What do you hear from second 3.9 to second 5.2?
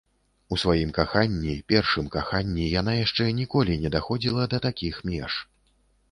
даходзіла да такіх